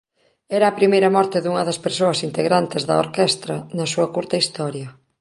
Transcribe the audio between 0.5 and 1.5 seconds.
Era a primeira morte